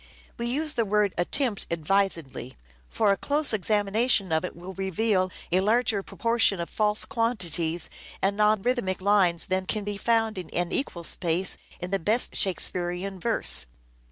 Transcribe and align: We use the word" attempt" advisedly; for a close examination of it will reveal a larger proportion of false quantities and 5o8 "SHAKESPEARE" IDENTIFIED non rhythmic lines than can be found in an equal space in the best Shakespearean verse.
We 0.35 0.47
use 0.47 0.73
the 0.73 0.83
word" 0.83 1.13
attempt" 1.19 1.67
advisedly; 1.69 2.57
for 2.89 3.11
a 3.11 3.17
close 3.17 3.53
examination 3.53 4.31
of 4.31 4.43
it 4.43 4.55
will 4.55 4.73
reveal 4.73 5.29
a 5.51 5.59
larger 5.59 6.01
proportion 6.01 6.59
of 6.59 6.71
false 6.71 7.05
quantities 7.05 7.87
and 8.19 8.33
5o8 8.39 8.39
"SHAKESPEARE" 8.39 8.51
IDENTIFIED 8.51 8.63
non 8.63 8.63
rhythmic 8.63 9.01
lines 9.01 9.45
than 9.45 9.67
can 9.67 9.83
be 9.83 9.97
found 9.97 10.39
in 10.39 10.49
an 10.49 10.71
equal 10.71 11.03
space 11.03 11.55
in 11.79 11.91
the 11.91 11.99
best 11.99 12.35
Shakespearean 12.35 13.19
verse. 13.19 13.67